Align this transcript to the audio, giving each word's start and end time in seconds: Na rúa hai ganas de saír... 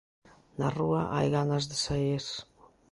Na 0.59 0.67
rúa 0.77 1.01
hai 1.13 1.27
ganas 1.37 1.63
de 1.69 1.75
saír... 1.85 2.25